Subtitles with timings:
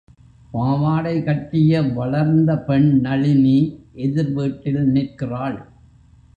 [0.53, 3.57] பாவாடைகட்டிய வளர்ந்த பெண் நளினி,
[4.07, 5.59] எதிர்வீட்டில் நிற்கிறாள்.